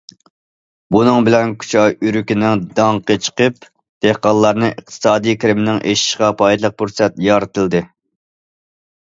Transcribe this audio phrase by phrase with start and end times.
[0.93, 3.67] بۇنىڭ بىلەن كۇچا ئۆرۈكىنىڭ داڭقى چىقىپ،
[4.07, 7.85] دېھقانلارنىڭ ئىقتىسادىي كىرىمىنىڭ ئېشىشىغا پايدىلىق پۇرسەت يارىتىلدى.